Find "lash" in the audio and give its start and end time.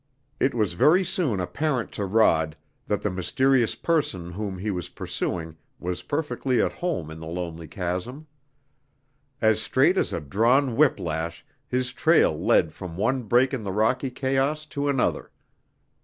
10.99-11.45